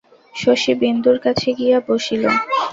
শশী 0.35 0.73
বিন্দুর 0.81 1.17
কাছে 1.25 1.49
গিয়া 1.57 1.79
বসিল। 1.87 2.23